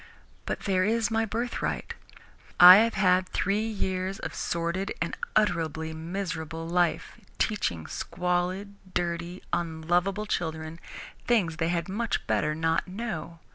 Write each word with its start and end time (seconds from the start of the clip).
But 0.47 0.61
there 0.61 0.83
is 0.83 1.11
my 1.11 1.25
birthright. 1.25 1.93
I 2.59 2.77
have 2.77 2.95
had 2.95 3.29
three 3.29 3.67
years 3.67 4.17
of 4.17 4.33
sordid 4.33 4.91
and 4.99 5.15
utterly 5.35 5.93
miserable 5.93 6.67
life, 6.67 7.19
teaching 7.37 7.85
squalid, 7.85 8.73
dirty, 8.95 9.43
unlovable 9.53 10.25
children 10.25 10.79
things 11.27 11.57
they 11.57 11.69
had 11.69 11.87
much 11.87 12.25
better 12.25 12.55
not 12.55 12.87
know. 12.87 13.41